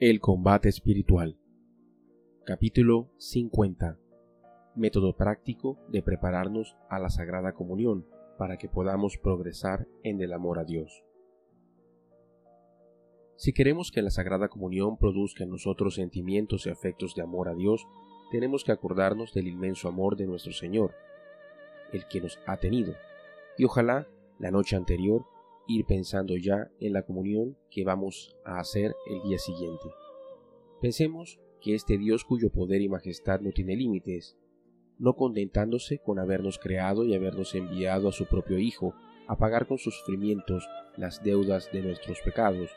[0.00, 1.36] El combate espiritual.
[2.46, 3.98] Capítulo 50.
[4.76, 8.06] Método práctico de prepararnos a la Sagrada Comunión
[8.38, 11.02] para que podamos progresar en el amor a Dios.
[13.34, 17.56] Si queremos que la Sagrada Comunión produzca en nosotros sentimientos y afectos de amor a
[17.56, 17.84] Dios,
[18.30, 20.94] tenemos que acordarnos del inmenso amor de nuestro Señor,
[21.92, 22.94] el que nos ha tenido,
[23.56, 24.06] y ojalá
[24.38, 25.24] la noche anterior
[25.68, 29.84] ir pensando ya en la comunión que vamos a hacer el día siguiente.
[30.80, 34.36] Pensemos que este Dios cuyo poder y majestad no tiene límites,
[34.98, 38.94] no contentándose con habernos creado y habernos enviado a su propio Hijo
[39.28, 42.70] a pagar con sus sufrimientos las deudas de nuestros pecados,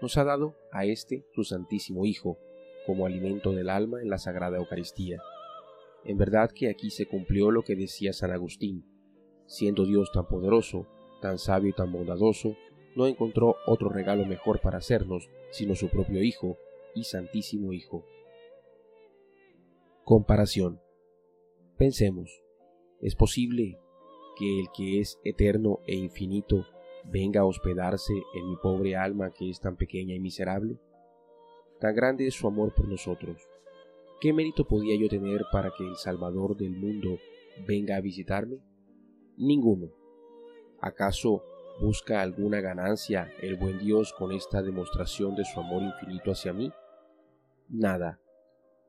[0.00, 2.38] nos ha dado a este su Santísimo Hijo
[2.86, 5.20] como alimento del alma en la Sagrada Eucaristía.
[6.04, 8.84] En verdad que aquí se cumplió lo que decía San Agustín,
[9.46, 10.86] siendo Dios tan poderoso,
[11.20, 12.56] tan sabio y tan bondadoso,
[12.96, 16.56] no encontró otro regalo mejor para hacernos, sino su propio Hijo
[16.94, 18.04] y Santísimo Hijo.
[20.04, 20.80] Comparación.
[21.76, 22.42] Pensemos,
[23.00, 23.78] ¿es posible
[24.36, 26.66] que el que es eterno e infinito
[27.04, 30.78] venga a hospedarse en mi pobre alma que es tan pequeña y miserable?
[31.78, 33.48] Tan grande es su amor por nosotros.
[34.20, 37.18] ¿Qué mérito podía yo tener para que el Salvador del mundo
[37.66, 38.58] venga a visitarme?
[39.38, 39.99] Ninguno.
[40.82, 41.44] ¿Acaso
[41.78, 46.72] busca alguna ganancia el buen Dios con esta demostración de su amor infinito hacia mí?
[47.68, 48.18] Nada.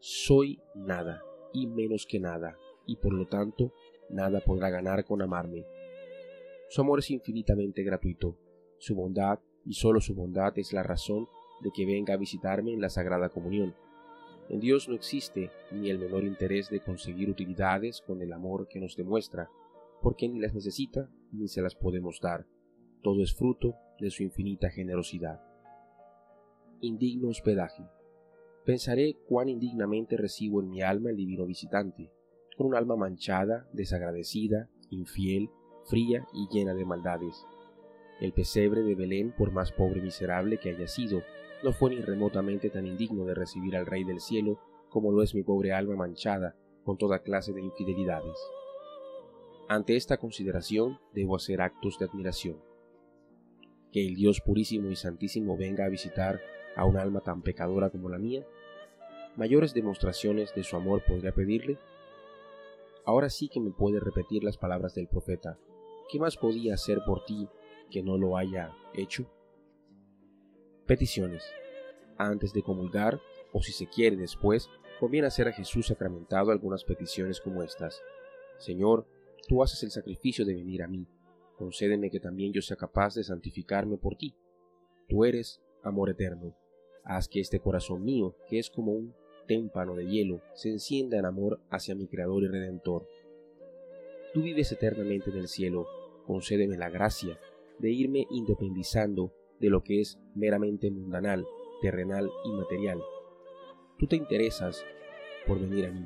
[0.00, 2.56] Soy nada y menos que nada,
[2.86, 3.72] y por lo tanto
[4.10, 5.64] nada podrá ganar con amarme.
[6.68, 8.36] Su amor es infinitamente gratuito.
[8.78, 11.28] Su bondad, y sólo su bondad, es la razón
[11.60, 13.76] de que venga a visitarme en la Sagrada Comunión.
[14.48, 18.80] En Dios no existe ni el menor interés de conseguir utilidades con el amor que
[18.80, 19.48] nos demuestra,
[20.02, 22.46] porque ni las necesita ni se las podemos dar.
[23.02, 25.40] Todo es fruto de su infinita generosidad.
[26.80, 27.84] Indigno hospedaje.
[28.64, 32.10] Pensaré cuán indignamente recibo en mi alma el divino visitante,
[32.56, 35.50] con un alma manchada, desagradecida, infiel,
[35.84, 37.46] fría y llena de maldades.
[38.20, 41.22] El pesebre de Belén, por más pobre y miserable que haya sido,
[41.62, 45.34] no fue ni remotamente tan indigno de recibir al Rey del cielo como lo es
[45.34, 48.36] mi pobre alma manchada con toda clase de infidelidades.
[49.68, 52.62] Ante esta consideración debo hacer actos de admiración.
[53.90, 56.40] Que el Dios purísimo y santísimo venga a visitar
[56.76, 58.46] a un alma tan pecadora como la mía.
[59.34, 61.78] ¿Mayores demostraciones de su amor podría pedirle?
[63.04, 65.58] Ahora sí que me puede repetir las palabras del profeta.
[66.08, 67.48] ¿Qué más podía hacer por ti
[67.90, 69.28] que no lo haya hecho?
[70.86, 71.44] Peticiones.
[72.18, 73.20] Antes de comulgar,
[73.52, 78.00] o si se quiere después, conviene hacer a Jesús sacramentado algunas peticiones como estas.
[78.58, 79.06] Señor,
[79.46, 81.06] tú haces el sacrificio de venir a mí.
[81.56, 84.34] Concédeme que también yo sea capaz de santificarme por ti.
[85.08, 86.54] Tú eres amor eterno.
[87.04, 89.14] Haz que este corazón mío, que es como un
[89.46, 93.06] témpano de hielo, se encienda en amor hacia mi Creador y Redentor.
[94.34, 95.86] Tú vives eternamente en el cielo.
[96.26, 97.38] Concédeme la gracia
[97.78, 101.46] de irme independizando de lo que es meramente mundanal,
[101.80, 103.00] terrenal y material.
[103.98, 104.84] Tú te interesas
[105.46, 106.04] por venir a mí.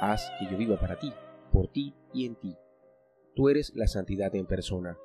[0.00, 1.12] Haz que yo viva para ti,
[1.52, 2.56] por ti y en ti.
[3.34, 4.98] Tú eres la santidad en persona.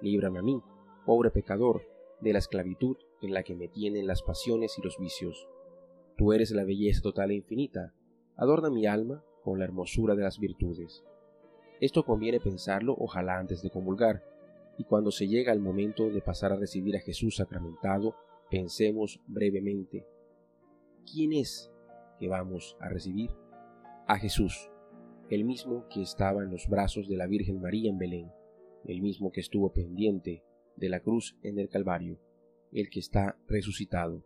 [0.00, 0.62] Líbrame a mí,
[1.04, 1.82] pobre pecador,
[2.20, 5.48] de la esclavitud en la que me tienen las pasiones y los vicios.
[6.16, 7.94] Tú eres la belleza total e infinita.
[8.36, 11.04] Adorna mi alma con la hermosura de las virtudes.
[11.80, 14.22] Esto conviene pensarlo ojalá antes de comulgar,
[14.76, 18.14] y cuando se llega el momento de pasar a recibir a Jesús sacramentado,
[18.50, 20.06] pensemos brevemente,
[21.10, 21.70] ¿quién es
[22.18, 23.30] que vamos a recibir?
[24.06, 24.70] A Jesús,
[25.30, 28.32] el mismo que estaba en los brazos de la Virgen María en Belén,
[28.84, 30.42] el mismo que estuvo pendiente
[30.74, 32.18] de la cruz en el Calvario,
[32.72, 34.24] el que está resucitado,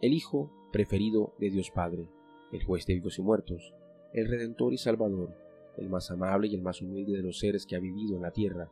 [0.00, 2.08] el Hijo preferido de Dios Padre,
[2.52, 3.74] el juez de vivos y muertos,
[4.12, 5.34] el Redentor y Salvador,
[5.76, 8.30] el más amable y el más humilde de los seres que ha vivido en la
[8.30, 8.70] tierra.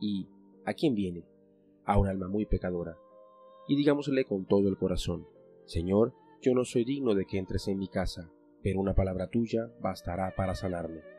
[0.00, 0.28] ¿Y
[0.66, 1.24] a quién viene?
[1.86, 2.98] A un alma muy pecadora.
[3.68, 5.26] Y digámosle con todo el corazón,
[5.64, 6.12] Señor,
[6.42, 8.30] yo no soy digno de que entres en mi casa,
[8.64, 11.13] pero una palabra tuya bastará para sanarme.